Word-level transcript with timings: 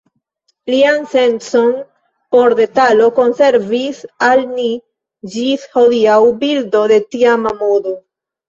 Lian 0.73 1.03
sencon 1.09 1.75
por 2.37 2.55
detalo 2.61 3.11
konservis 3.19 3.99
al 4.31 4.41
ni 4.57 4.67
ĝis 5.37 5.69
hodiaŭ 5.77 6.19
bildo 6.47 6.83
de 6.95 7.01
tiama 7.15 7.57
modo. 7.65 7.99